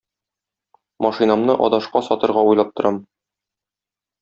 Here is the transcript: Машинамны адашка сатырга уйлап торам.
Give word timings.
Машинамны 1.07 1.57
адашка 1.67 2.03
сатырга 2.09 2.47
уйлап 2.49 2.75
торам. 2.81 3.01